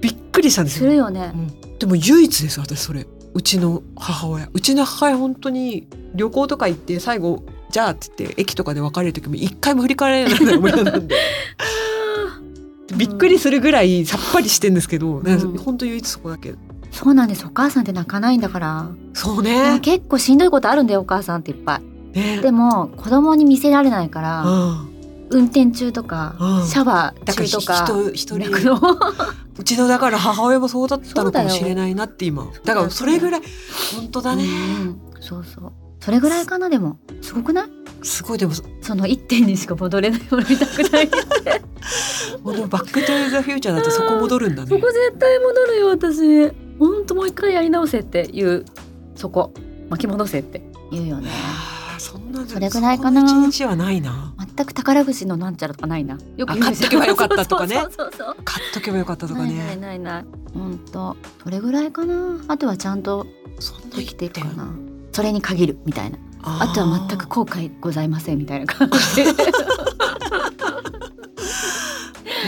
[0.00, 0.80] びっくりしたんですよ。
[0.80, 1.32] するよね。
[1.34, 3.06] うん、でも唯一です私それ。
[3.34, 4.48] うちの母親。
[4.52, 11.16] うちの母親本当に旅行とか行って最後じゃあって言って駅とかで別れる時も一回も振り返られない親なんで。
[12.96, 15.58] びっくりするぐらいさっぱりしてんですけど、ねうん。
[15.58, 16.54] 本当唯一そこだけ。
[16.90, 17.44] そうなんです。
[17.46, 19.78] お母さんって泣かないんだから、そうね。
[19.82, 21.80] 結構しんどいことあるんだよお母さんっていっぱ
[22.14, 22.18] い。
[22.18, 22.40] ね。
[22.40, 24.97] でも子供に見せられないから、うん
[25.30, 26.66] 運転中とか、うん。
[26.66, 28.50] シャワー中とか人一人。
[28.64, 28.78] の
[29.58, 32.46] うちのだから母親もそうだったのかもしれないなって今。
[32.64, 33.42] だからそれぐらい
[33.96, 34.44] 本当だね。
[34.44, 35.72] うんそうそう。
[36.00, 36.98] それぐらいかなでも。
[37.20, 37.68] すごくない？
[38.02, 38.52] すごいでも。
[38.82, 41.04] その一点にしか戻れないもの見たくない。
[41.06, 41.18] って
[42.42, 44.68] ほんとバックトゥーザフューチャーだとそこ戻るんだね。
[44.68, 46.52] そこ絶対戻るよ私。
[46.78, 48.64] ほんともう一回やり直せっていう
[49.16, 49.52] そこ。
[49.90, 50.62] 巻き戻せって
[50.92, 51.30] 言うよね
[51.98, 53.22] そんなそれぐらいかな。
[53.22, 54.34] 一日はないな。
[54.56, 56.18] 全く宝くじのなんちゃらとかないな。
[56.36, 56.88] よあ言うんですよ。
[56.90, 57.76] 買っとけばよかったとかね。
[57.96, 60.24] そうそう買っとけばよかったとかないないねないない。
[60.54, 62.38] ほんとそれぐらいかな。
[62.48, 63.26] あとはちゃんと
[63.60, 64.68] そんな生きていくかな。
[65.12, 66.18] それに限るみたいな。
[66.42, 69.22] ああとは全く後悔ございませんみたいな感じで。
[69.22, 69.26] い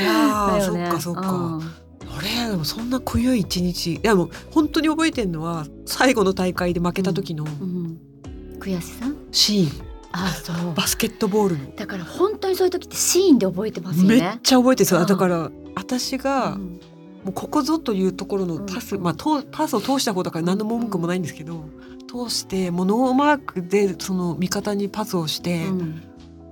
[0.04, 0.60] やね。
[0.62, 1.30] そっかそっか。
[1.30, 1.62] うん。
[1.62, 3.94] あれでもそんな濃ゆい一日。
[3.94, 7.98] いやもう本当に覚えてるのは最後の大会で負けた時のうん
[8.60, 9.06] 悔しさ？
[9.32, 10.74] シーン、あそう。
[10.74, 11.74] バスケットボールの。
[11.74, 14.38] だから本当にそういう時ってシーンで覚えてますよめっね。
[14.42, 15.06] ちゃ覚えてるんですようん。
[15.06, 16.80] だから私が、うん。
[17.24, 19.02] もうここぞというところのパス、うん。
[19.02, 21.64] まあとパスを通した方だから何の文句もないんですけど、
[22.08, 26.02] 通してもうノーマークでその味方にパスをして、うん。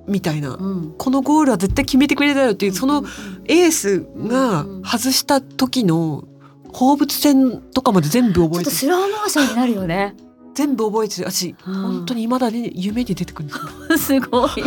[0.07, 0.95] みたいな、うん。
[0.97, 3.07] このゴールは絶対決めてくれたよっていう、そのうん。
[3.47, 4.83] エースがうん。
[4.83, 6.25] 外した時の
[6.73, 8.71] 放物線とかまで全部ちょっ覚えてる。
[8.71, 10.15] とスローモーションになるよね。
[10.59, 11.31] 全部覚えてる。
[11.31, 11.75] 私、うん。
[11.75, 13.49] 本当に未だに夢に出てくる
[13.97, 14.51] すごい。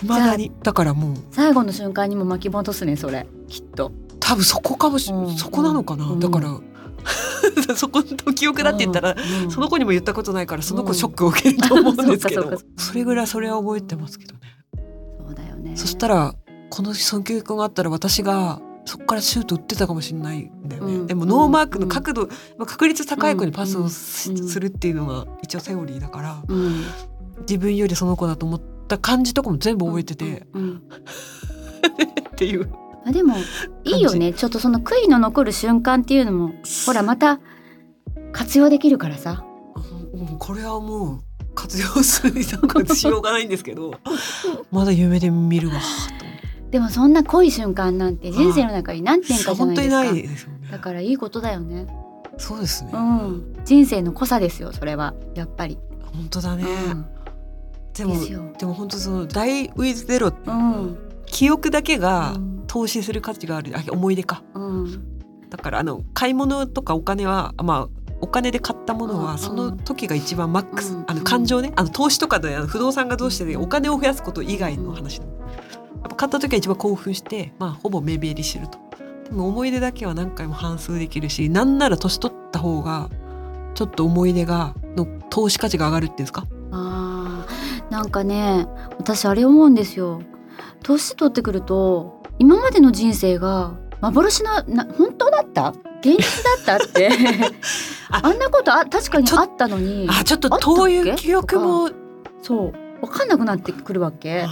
[0.00, 0.50] 未だに。
[0.62, 1.16] だからもう。
[1.30, 3.28] 最後の瞬間にも巻き戻すねそれ。
[3.48, 3.92] きっと。
[4.18, 5.36] 多分そこかもし、うん。
[5.36, 6.20] そこなのかな、うん。
[6.20, 6.58] だから
[7.76, 9.50] そこの記憶だって言ったら、うん。
[9.50, 14.40] その子にも言ったことないからその子ショックを受けると思うんですけど、うんそそそれぐらいそれは覚えてますけどね、
[15.26, 15.76] そうだよね。
[15.76, 16.34] そしたら
[16.70, 21.06] この尊敬があったら私がそこからシュート打ってたかもしれないんだよね、うん。
[21.06, 26.84] でもノーマークの角度、まあ、確率高い子にパスをするっていうのが一応セオリーだからうん。
[27.40, 30.62] 自分よりその子だと思った感じとかも全部覚えてて、うん。
[30.62, 30.82] うん。
[32.30, 32.70] っていう。
[33.04, 33.36] あでも
[33.84, 34.32] いいよね。
[34.32, 36.52] ちょっとその悔いの残る瞬間っていうのも
[36.86, 37.40] ほらまた
[38.32, 39.44] 活用できるからさ。
[40.12, 40.38] うん。
[40.38, 41.20] これはもう
[41.56, 43.94] 活用するなんかしようがないんですけど
[44.70, 45.74] まだ夢で見るわ
[46.20, 46.25] と
[46.76, 50.12] でもそんな濃い瞬間なんて人生の中に何点かじゃ本当にないですか。
[50.12, 50.68] ないですよね。
[50.72, 51.86] だからいいことだよね。
[52.36, 55.14] そうですね、うん、人生の濃さですよそれは。
[55.34, 55.78] やっぱり。
[56.12, 57.06] 本当だね、うん、
[57.94, 62.64] でもでも本当その大ウィズゼロうん、記憶だけがうん。
[62.66, 63.72] 投資する価値がある。
[63.74, 64.42] あ思い出か。
[64.52, 71.72] うん、だからあの買い物とかお金はまあお金で買ったものうんはその時が一番マックス、うんあの感情ね。
[71.74, 75.26] あの投資とかであの不動産がどうしてでお金を増やすこと以外の話、やっ
[75.65, 75.65] ぱ
[76.08, 78.78] 買った時は一番興奮してまあほぼ目減りしてると。
[79.24, 83.10] でも思い出だけは何回も反数できるしなんなら年取った方が
[83.74, 86.46] ちょっと思い出がの投資価値が上がるっていうんですか？
[86.70, 88.66] あーなんかね
[88.98, 90.20] 私あれ思うんですよ。
[90.82, 95.74] 年取ってくると今までの人生が幻のな本当だった？
[96.00, 96.84] 現実だった？
[96.84, 97.10] って。
[98.10, 100.06] ああんなことあ確かにあったのに。
[100.08, 100.76] あちょっとあったっけ？
[100.76, 101.90] そういう記憶も
[102.42, 104.46] そう分かんなくなってくるわけ。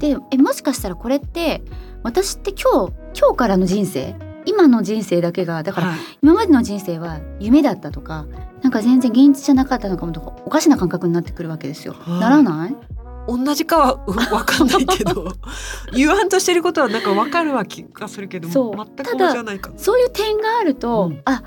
[0.00, 1.62] でえもしかしたらこれって
[2.02, 5.98] 私って今日今日からの人生今の人生だけがだからはい。
[6.22, 8.26] 今までの人生は夢だったとか
[8.62, 11.94] なんか全然現実じゃなかったのかもとかおかしな感覚になってくるわけですよ。
[11.98, 12.20] はい。
[12.20, 12.76] ならない？
[13.28, 15.26] 同じかはうんわかんないけど
[15.92, 18.76] 言わんとしてることはなんかわかるわ気がするけどそう。
[18.76, 19.72] 全く同じじゃないか。
[19.76, 21.20] そういう点があると、うん。
[21.24, 21.42] あ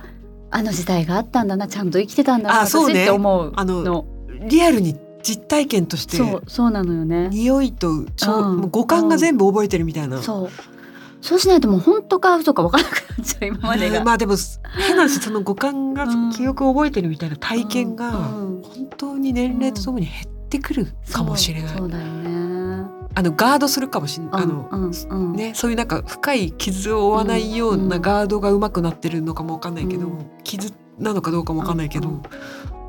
[0.51, 3.03] あの時代があったんだなちゃんと生きてたんだな私あそうね。
[3.03, 4.05] って思うあのの
[4.47, 7.29] リアルに実体験としてそうそうなのよね。
[7.29, 8.69] 匂いとうん。
[8.69, 10.49] 五感が全部覚えてるみたいな、そう。
[11.21, 13.99] そうしないともう本当か嘘か分からなくなっちゃう今までが。
[13.99, 14.35] うんまあでも
[14.77, 16.31] 変な話その五感がうん。
[16.31, 22.39] 記憶を覚えてるみたいな体験がうん本当に年齢とともに減ってくるかもしれない、そうだよね。
[23.15, 25.33] あのガードするかもしれない、あのうんうん。
[25.33, 30.25] ね、そういうなんか深い傷を負わないようなガードが上手くなってるのかもわかんないけど、うん。
[30.43, 32.21] 傷なのかどうかもわかんないけど、うん。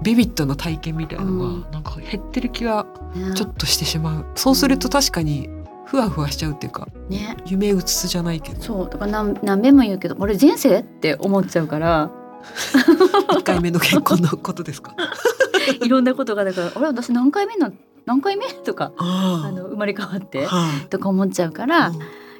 [0.02, 1.62] ビビッドな体験みたいなのうん。
[1.62, 3.34] がなんか減ってる気がね。
[3.34, 5.48] ちょっとしてしまう、そうすると確かに
[5.86, 7.36] ふわふわしちゃうっていうかね。
[7.46, 8.62] 夢うつつじゃないけど。
[8.62, 8.90] そう。
[8.90, 12.10] だから何何遍も言うけど俺前世って思っちゃうから。
[13.30, 14.94] 1回目の結婚のことですか？
[15.84, 17.70] いろんなことがだからあれ私何回目な
[18.06, 20.86] 何回目とかああの生まれ変わってはい。
[20.88, 21.98] とか思っちゃうから、うん。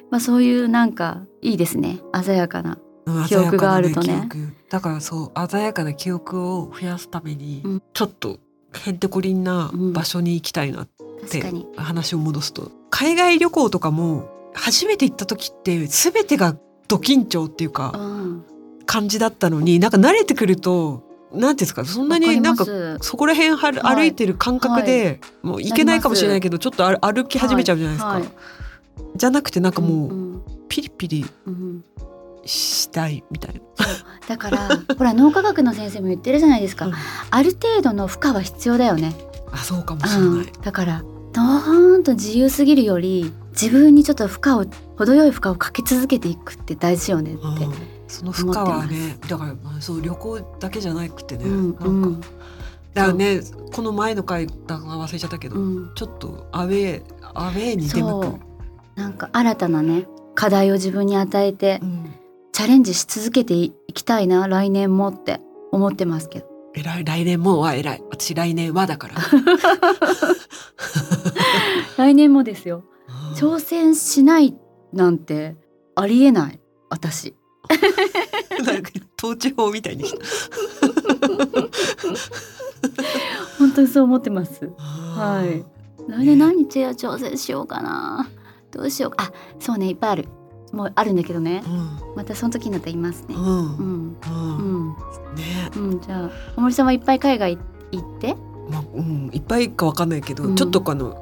[0.09, 1.99] まあ、そういうなんかいいですね。
[2.23, 2.77] 鮮やかな。
[3.13, 4.27] うん記憶があるとね。
[4.69, 7.83] だからそう鮮やかな記憶を増やすために、うん。
[7.93, 8.39] ちょっと
[8.73, 10.89] へんてこりんな場所に行きたいなっ
[11.29, 11.43] て
[11.75, 12.71] 話を戻すと。
[12.89, 16.55] 海外旅行とかも初めて行った時って全てが
[16.87, 18.45] ド緊張っていうかうん。
[18.85, 22.65] 感じだったのになんか慣れてくるとなんていうんですかそんなになんか
[22.99, 28.11] そこら辺歩いてる感覚で、もう行けないかもしれないけどちょっと歩歩き始めちゃうじゃないですか。
[28.11, 28.23] はい。
[29.15, 30.41] じゃなくてなんかもんうん。
[30.67, 31.85] ピリピリうん
[32.45, 33.61] したいみたいな。
[34.27, 36.93] だからほら脳科学の先生も言ってるじゃないですか、うん。
[37.29, 39.13] ある程度の負荷は必要だよね、
[39.51, 40.37] あそうかもしれうん。
[40.39, 44.65] ない。、だからドーンと自由すぎるより自分にちょっと負荷を
[44.97, 47.73] 程よい負荷をかけ続けていくって大事よねって、うん。
[48.07, 52.21] その負荷はねだからまあそう旅行だけじゃなくてね、うんなんか、うん。
[52.21, 52.31] だか
[52.93, 53.41] らね
[53.73, 55.91] この前の回だか忘れちゃったけど、うん。
[55.95, 58.33] ちょっとアウェーアウェーに出向そう。
[58.33, 58.39] く。
[58.95, 62.13] なんか新たなね課題を自分に与えてうん
[62.51, 65.39] チャレンジし続けていきたいな来年もって
[65.71, 66.47] 思ってますけど。
[66.73, 67.05] 偉い。
[67.05, 68.03] 来年もは偉い。
[68.09, 69.15] 私来年はだから。
[71.97, 72.83] 来年もですよ。
[73.07, 73.35] うん。
[73.35, 74.57] 挑戦しない
[74.93, 75.55] なんて
[75.95, 76.59] ありえない。
[76.89, 77.35] 私。
[78.65, 80.19] なんか統治法みたいにした。
[83.59, 84.69] 本当にそう思ってます。
[84.77, 85.63] はい。
[86.09, 88.27] 来年何日や挑戦しようかな。
[88.71, 89.25] どうしようか。
[89.25, 90.27] あそうねいっぱいある
[90.71, 91.63] もうあるんだけどね。
[91.65, 92.15] うん。
[92.15, 93.35] またその時になったら言いますね。
[93.35, 93.43] うん。
[93.43, 93.49] う
[93.83, 94.17] ん。
[94.17, 94.87] ううん。
[94.89, 94.95] ん
[95.35, 95.71] ね。
[95.75, 95.99] うん。
[95.99, 97.57] じゃあ大森さんはいっぱい海外
[97.91, 98.35] 行って？
[98.69, 100.55] まあうんいっぱいかわかんないけど、うん。
[100.55, 101.17] ちょっとこの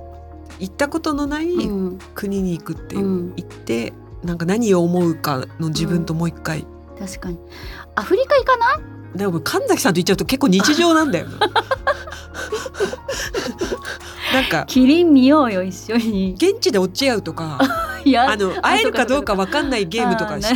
[0.60, 3.34] 行ったことのないうん国に行くっていう、うん。
[3.38, 6.68] 行ってなんか何を思うかの自分ともう一回、
[7.00, 7.40] 確かに。
[7.96, 8.76] アフリカ行かな
[9.16, 9.18] い？
[9.18, 11.26] でも神崎さんと言っちゃうと結構日常なんだよ。
[11.28, 11.40] な
[14.42, 16.34] なんかキリン見ようよ一緒に。
[16.36, 17.60] 現地で落ち合うとか
[18.06, 20.54] いやあの会えるかどうかわかんないゲームとかしあ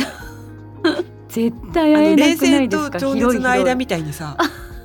[0.82, 2.98] ーな絶対あ会えなの冷静くないですか？
[3.00, 4.36] と情熱の間みたいにさ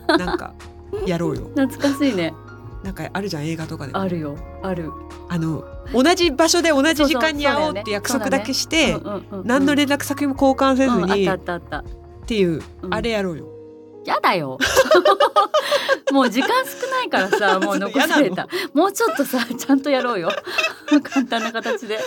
[0.08, 0.54] なんか
[1.06, 1.43] やろうよ。
[1.56, 2.34] 懐かしいね。
[2.84, 3.91] なんかあるじゃん映画とかで。
[3.93, 4.36] あるよ。
[4.63, 4.89] ある。
[5.28, 8.98] あの同じ場所で同じ時間に会おうって約束だけして
[9.43, 12.26] 何の連絡先も交換せずにっうんあったあったあった。
[12.26, 12.93] ていううん。
[12.93, 13.45] あれやろうよ。
[14.06, 14.58] やだよ。
[16.12, 18.48] もう時間少ないからさもう残された。
[18.74, 20.30] もうちょっとさちゃんとやろうよ
[21.04, 21.99] 簡単な形で。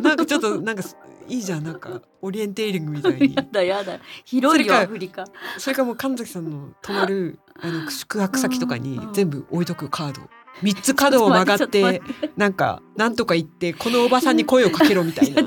[0.00, 0.82] なんかちょっとなんか
[1.28, 1.64] いいじゃん。
[1.64, 3.34] なんかオリエンテーリングみたいに。
[3.36, 3.98] やだやだ。
[4.24, 5.24] 広いアフリカ。
[5.58, 10.22] それかもう神崎さんの泊まるあの 宿泊先とかにうん全部置いとくカード。
[10.62, 12.00] 三つ角を曲がって
[12.38, 15.42] なんかなんとか言ってこのおばさんに声をかけろみたいな。
[15.42, 15.46] そ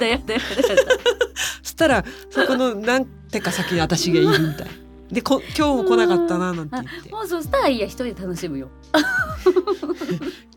[1.64, 4.68] したらそこの何手か先に私がいるみたい。
[5.12, 7.10] でこ今日も来なかったななんて言って。
[7.10, 8.70] もうそしたらいいや一人で楽しむよ。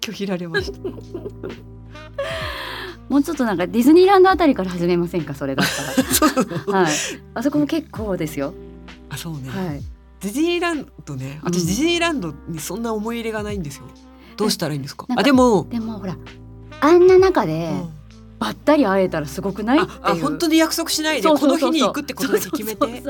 [0.02, 0.78] 拒否られました
[3.09, 5.35] もうちょっとなんかディズニーランドあたりから始めませんか？
[5.35, 5.66] それだっ
[6.66, 6.81] たら。
[6.85, 6.92] はい。
[7.35, 8.55] あそこも結構ですよ。
[9.11, 9.83] あそうね、はい。
[10.20, 11.40] ディズニーランドね。
[11.42, 11.66] 私うん。
[11.66, 13.85] ディズニーランドにそんな思い入れがないんですよ。
[14.37, 15.07] どうしたらいいんですか？
[15.14, 16.16] あでも、でもほら
[16.81, 17.88] あんな中でうん。
[18.38, 19.83] ばったり会えたらすごくない？
[19.83, 19.98] っていう。
[20.02, 23.02] ああ本当に約束しないでこの日に行くってことだけ決めて。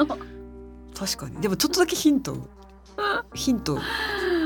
[0.99, 1.41] 確かに。
[1.41, 2.37] でもちょっとだけヒント。
[3.35, 3.79] ヒント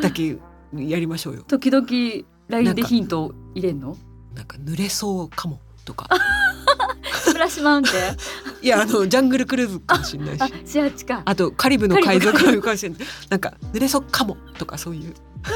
[0.03, 0.39] だけ
[0.75, 1.45] やりましょうよ。
[1.49, 1.87] 時々
[2.49, 3.97] LINE でヒントを入れんの？
[4.37, 6.09] なんか濡れそうかもとか。
[7.25, 7.95] スプラッシュマウンテン？
[8.65, 10.43] いやあのジャングルクルーズかもしれないし。
[10.43, 11.23] あシアチか。
[11.25, 12.99] あとカリブの海賊かもしれない。
[13.31, 15.15] なんか濡れそうかもとかそういう。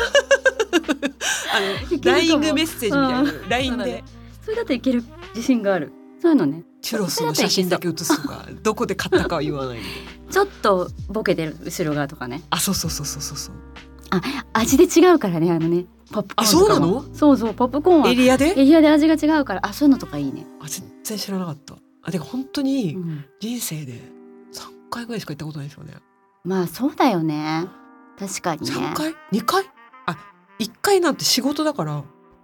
[1.53, 2.12] あのいけるかも。
[2.12, 3.49] ライングメッセージみたいなうん。
[3.49, 4.05] LINE で。
[4.45, 5.93] それだといける自信がある。
[6.23, 6.64] そういうのね。
[6.83, 9.85] チュロスの写真だけ写すとかどこで買ったかは言わないで
[10.31, 12.43] ちょっとボケてる後ろ側とかね。
[12.49, 13.55] あそうそうそうそうそうそう。
[14.55, 17.05] 味で違うからねあのねポップコーンそうなの？
[17.14, 18.11] そうそうポップコーンは。
[18.11, 18.55] エリアで？
[18.57, 19.66] エリアで味が違うから。
[19.66, 21.75] あそういうのとかいいね、あ全然知らなかった。
[22.03, 23.25] あてか本当にうん。
[23.40, 23.92] 人生で
[24.53, 25.94] 3回ぐらいしか行ったことないですよね。
[26.44, 27.67] まあそうだよね。
[28.19, 28.77] 確かにね。
[28.77, 29.65] 3回？2回？
[30.06, 30.17] あ
[30.58, 32.02] 1回なんて仕事だから。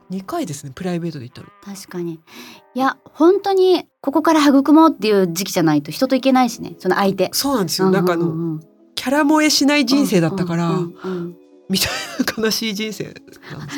[0.09, 1.49] 2回ですねプライベートで行ったの。
[1.65, 2.21] 確かに。
[2.75, 6.77] いや本当にここから育もうっていう時期じゃないと人といけないしね。
[6.79, 7.31] その相手。
[7.33, 8.61] そうなんですよ、なんかあのううんうん
[8.95, 11.37] キャラ萌えしない人生だったから、うんうんうん
[11.69, 11.89] みたい
[12.37, 13.15] な悲しい人生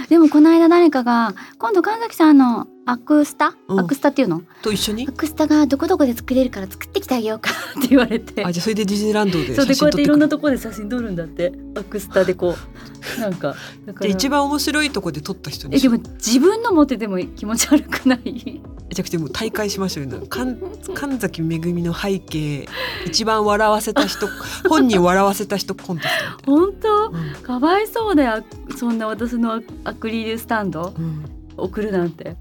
[0.09, 3.81] でもこの間誰かが今度神崎さんのアクスタ、うん。
[3.81, 4.43] アクスタっていうの？
[4.63, 5.07] と一緒に？
[5.09, 7.51] アクスタがどこどこで作れるから作ってきてあげようか。
[7.79, 8.45] って言われて。
[8.45, 11.53] あじゃあそれでディズニーランドでそうでこうやっていろんなところで写真撮るんだって。
[11.77, 12.59] アクスタでこう。
[13.21, 13.55] なんか
[14.01, 18.61] で一番面白いとこで撮った人にえでも自分の持ってても気持ち悪くない？
[18.89, 20.27] めちゃくちゃもう大会しましたよね。
[20.29, 20.57] 神
[20.95, 22.69] 神崎めぐみの背景
[23.07, 24.29] 一番笑わせた人
[24.69, 27.11] 本人笑わせた人コンテスト本当？
[27.11, 28.45] な、かわいそうだよ。
[28.77, 31.05] そんな私のアアクリルスタンドうん。
[31.05, 32.37] うん送るなんて。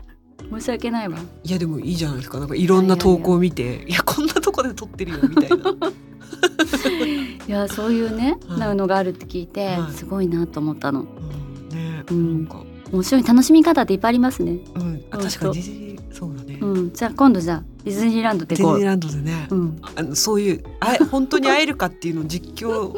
[0.50, 1.18] 申し訳ないわ。
[1.44, 2.40] いやでもいいじゃないですか。
[2.40, 5.56] なんかいろんな投稿を見ていやこんなとこで撮ってるよみたいな。
[7.48, 9.94] いやそういうね、はいなのがあるって聞いて、はい。
[9.94, 11.02] すごいなと思ったの。
[11.02, 11.70] うん。
[11.70, 12.46] ね、うん。
[12.46, 13.24] なんか、面白い。
[13.24, 14.60] 楽しみ方っていっぱいありますね。
[14.76, 15.87] うん、確かに
[16.18, 16.94] そうだね、うん。
[16.94, 22.92] じゃあ今度じゃあディズニーランドでディズニーランドでね、うん、あのそういうあえ本当に会えるかっていうのを実況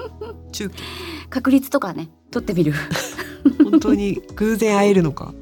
[0.51, 0.75] 中継。
[1.29, 2.73] 確率とかね取ってみる。
[3.61, 5.33] 本当に偶然会えるのか。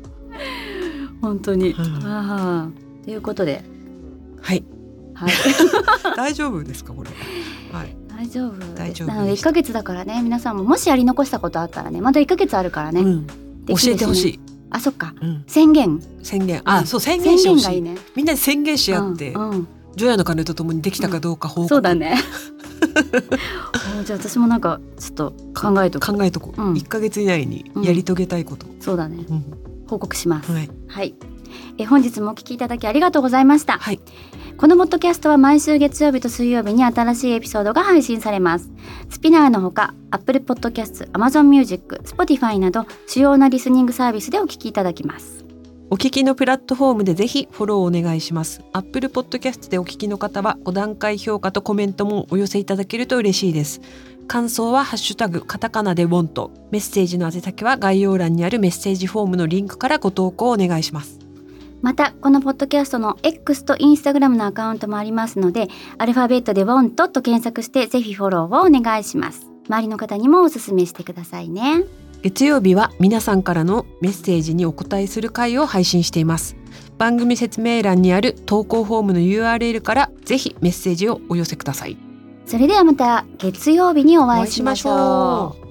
[1.21, 2.03] 本当に、うん。
[2.03, 2.69] ああ
[3.05, 3.63] ということで。
[4.41, 4.63] はい。
[5.13, 5.31] はい。
[6.17, 7.11] 大丈夫ですかこれ。
[7.71, 7.95] はい。
[8.09, 13.27] 大丈夫大丈夫なので1ヶ月だからね皆さんももしやり残したことあったらねまだ1ヶ月あるからね、うん、
[13.67, 14.39] 教えてほしねい、
[14.69, 15.13] あそっか。
[15.21, 16.01] うん、宣言。
[16.23, 16.61] 宣言。
[16.65, 17.95] あ、うんそう宣言しがいいね。
[18.15, 19.67] みんなで宣言し合って、うんうん。
[19.95, 22.17] 除夜の鐘とともにできたかどうか報告、そうだね。
[23.99, 29.25] おじゃあ私もなんかちょっと考えとく考えとこう、うヶ月以内にやり遂げたいこと、そうだね。
[29.27, 29.43] うん。
[29.87, 30.51] 報告します。
[30.51, 30.69] はい。
[30.87, 31.15] はい。
[31.79, 33.77] え本日もお聞きいただきありがとうございました。
[33.79, 33.99] はい
[34.57, 38.71] このポッドキャストは毎週月曜日と水曜日に新しいエピソードが配信されます
[39.07, 45.45] スピナーのほか Apple Podcast、Amazon Music、Spotify など主要なリスニングサービスでお聞きいただきます
[45.91, 48.61] お聞きのプラットフォームでぜひフォローお願いします。
[48.73, 53.79] Apple Podcast でお聞きの方は5段階評価とコメントもお寄せいただけると嬉しいです。
[54.27, 56.51] 感想はハッシュタグカタカナでウォント。
[56.71, 61.26] メッセージの宛先は概要欄にあるメッセージフォームのリンクからご投稿お願いします。
[61.81, 65.67] またこのポッドキャストの X と Instagram のアカウントもありますので
[65.97, 71.83] アルファベットで WANT と検索してぜひフォローをお願いします周りの方にもおすすめしてくださいね
[72.23, 76.55] 月曜日は皆さんからのメッセージにお答えする回を配信しています。
[76.97, 81.97] 番組説明欄にある投稿フォームの URL からぜひメッセージをお寄せください。
[82.45, 85.66] それではまた月曜日にお会いしましょう